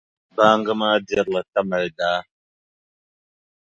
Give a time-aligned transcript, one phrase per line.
[0.35, 2.19] Baaŋa ma daa dirila Tamali daa.